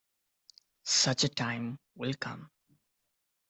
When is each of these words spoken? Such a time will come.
Such 0.85 1.25
a 1.25 1.29
time 1.29 1.77
will 1.95 2.15
come. 2.15 2.49